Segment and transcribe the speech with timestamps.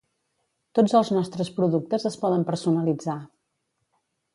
[0.79, 3.23] Tots els nostres productes es poden personalitzar.